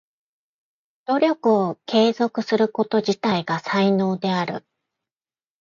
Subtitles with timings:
[1.05, 4.65] 努力を継続すること自体が才能である。